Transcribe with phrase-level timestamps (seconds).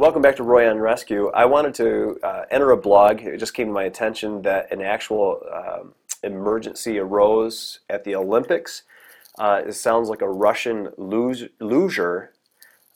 [0.00, 1.30] Welcome back to Roy on Rescue.
[1.34, 3.20] I wanted to uh, enter a blog.
[3.20, 5.92] It just came to my attention that an actual um,
[6.22, 8.84] emergency arose at the Olympics.
[9.38, 12.32] Uh, it sounds like a Russian luger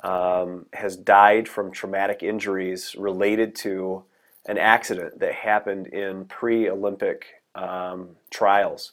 [0.03, 4.05] um, has died from traumatic injuries related to
[4.47, 8.93] an accident that happened in pre-Olympic um, trials.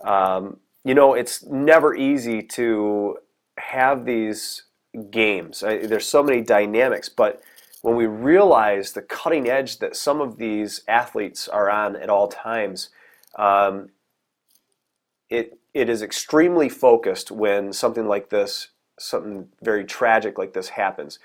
[0.00, 3.18] Um, you know, it's never easy to
[3.58, 4.62] have these
[5.10, 5.62] games.
[5.62, 7.42] I, there's so many dynamics, but
[7.82, 12.28] when we realize the cutting edge that some of these athletes are on at all
[12.28, 12.90] times,
[13.36, 13.90] um,
[15.28, 21.18] it it is extremely focused when something like this, something very tragic like this happens.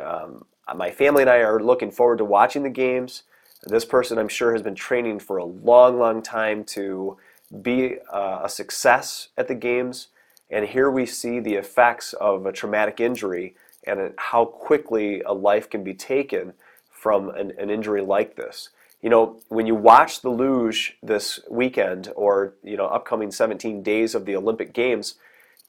[0.00, 3.24] Um, my family and I are looking forward to watching the games.
[3.64, 7.18] This person, I'm sure, has been training for a long, long time to
[7.60, 10.08] be uh, a success at the games.
[10.50, 13.54] And here we see the effects of a traumatic injury
[13.86, 16.52] and how quickly a life can be taken
[16.90, 18.68] from an, an, injury like this.
[19.00, 24.14] You know, when you watch the luge this weekend or, you know, upcoming 17 days
[24.14, 25.14] of the Olympic Games,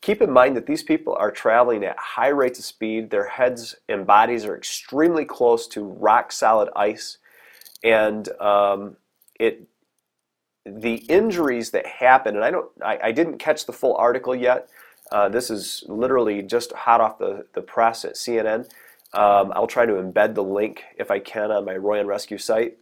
[0.01, 3.09] keep in mind that these people are traveling at high rates of speed.
[3.11, 7.19] Their heads and bodies are extremely close to rock solid ice.
[7.81, 8.97] And um,
[9.39, 9.67] it
[10.65, 14.69] the injuries that happen, and I don't, I, I didn't catch the full article yet.
[15.11, 18.69] Uh, this is literally just hot off the, the press at CNN.
[19.13, 22.37] Um, I'll try to embed the link if I can on my Roy on Rescue
[22.37, 22.77] site.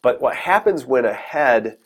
[0.00, 1.78] But what happens when a head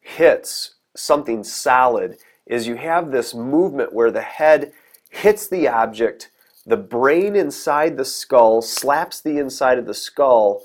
[0.00, 4.72] hits something solid is you have this movement where the head
[5.10, 6.30] hits the object,
[6.66, 10.62] the brain inside the skull slaps the inside of the skull,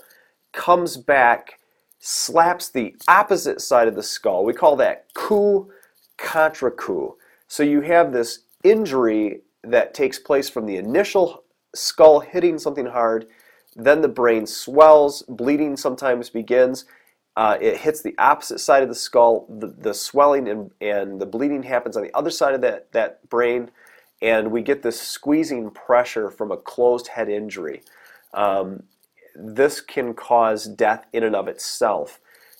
[0.51, 1.59] comes back,
[2.05, 4.43] slaps the opposite side of the skull.
[4.43, 5.71] We call that coup
[6.17, 7.15] contra coup.
[7.47, 13.27] So you have this injury that takes place from the initial skull hitting something hard,
[13.77, 16.83] then the brain swells, bleeding sometimes begins.
[17.37, 21.25] Uh, it hits the opposite side of the skull, the, the swelling and, and the
[21.25, 23.71] bleeding happens on the other side of that, that brain,
[24.21, 27.81] and we get this squeezing pressure from a closed head injury.
[28.33, 28.83] Um,
[29.35, 32.19] this can cause death in and of itself,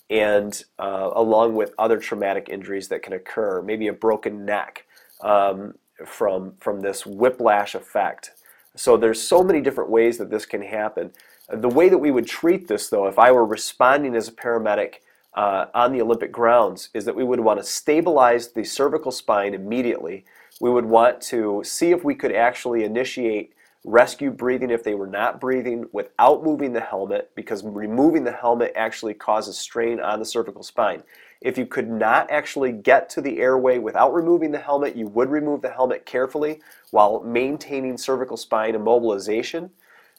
[0.10, 4.86] and uh, along with other traumatic injuries that can occur, maybe a broken neck
[5.22, 5.76] um,
[6.06, 8.32] from from this whiplash effect.
[8.76, 11.12] So there's so many different ways that this can happen.
[11.50, 14.96] The way that we would treat this, though, if I were responding as a paramedic
[15.36, 19.54] uh, on the Olympic grounds, is that we would want to stabilize the cervical spine
[19.54, 20.26] immediately.
[20.60, 25.08] We would want to see if we could actually initiate rescue breathing if they were
[25.08, 30.26] not breathing without moving the helmet because removing the helmet actually causes strain on the
[30.26, 31.04] cervical spine.
[31.42, 35.30] If you could not actually get to the airway without removing the helmet, you would
[35.30, 36.62] remove the helmet carefully
[36.92, 39.70] while maintaining cervical spine immobilization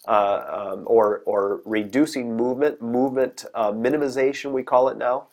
[0.07, 5.29] uh, um, or, or reducing movement, movement uh, minimization we call it now,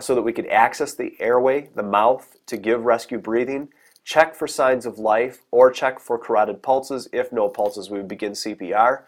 [0.00, 3.68] so that we could access the airway, the mouth, to give rescue breathing
[4.04, 7.08] check for signs of life, or check for carotid pulses.
[7.12, 9.02] If no pulses, we would begin CPR.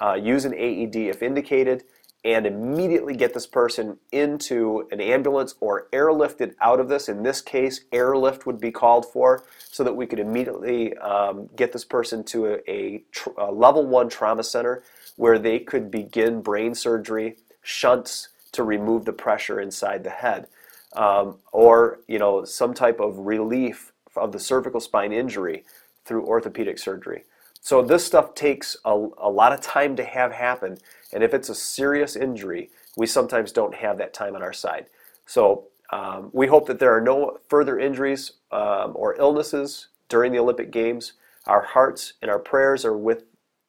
[0.00, 1.84] Uh, use an AED if indicated,
[2.24, 7.08] and immediately get this person into an ambulance or airlifted out of this.
[7.08, 11.72] In this case, airlift would be called for so that we could immediately um, get
[11.72, 13.04] this person to a, a,
[13.38, 14.82] a level one trauma center
[15.16, 20.46] where they could begin brain surgery, shunts to remove the pressure inside the head.
[20.94, 25.64] Um, or you know some type of relief of the cervical spine injury
[26.04, 27.24] through orthopedic surgery.
[27.60, 30.78] So this stuff takes a, a lot of time to have happen,
[31.12, 34.86] and if it's a serious injury, we sometimes don't have that time on our side.
[35.26, 40.38] So um, we hope that there are no further injuries um, or illnesses during the
[40.38, 41.12] Olympic Games.
[41.46, 43.24] Our hearts and our prayers are with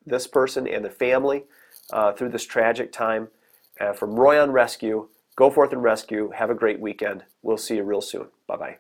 [0.06, 1.44] this person and the family
[1.92, 3.28] uh, through this tragic time.
[3.80, 6.32] Uh, from Roy on Rescue, go forth and rescue.
[6.36, 7.26] Have a great weekend.
[7.42, 8.28] We'll see you real soon.
[8.48, 8.78] Bye bye.